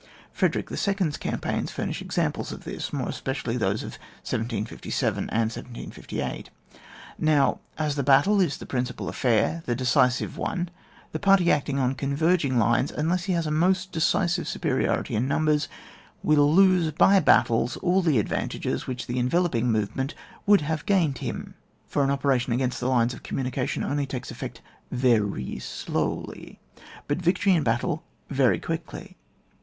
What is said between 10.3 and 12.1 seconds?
one, the party acting on